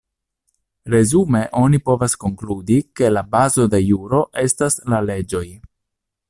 [0.93, 5.45] Resume oni povas konkludi ke la bazo de juro estas la leĝoj.